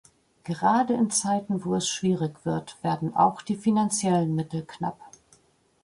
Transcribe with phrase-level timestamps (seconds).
[0.45, 4.97] Gerade in Zeiten, wo es schwierig wird, werden auch die finanziellen Mittel knapp.